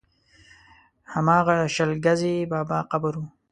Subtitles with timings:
[1.13, 3.23] هماغه د شل ګزي بابا قبر و.